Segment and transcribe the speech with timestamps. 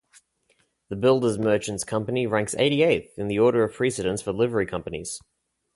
[0.89, 5.19] The Builders Merchants' Company ranks eighty-eighth in the order of precedence for Livery Companies.